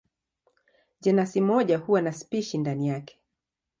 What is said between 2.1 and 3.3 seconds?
spishi ndani yake.